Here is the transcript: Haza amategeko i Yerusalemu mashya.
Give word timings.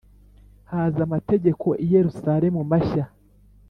Haza 0.71 0.99
amategeko 1.07 1.67
i 1.83 1.85
Yerusalemu 1.93 2.59
mashya. 2.69 3.05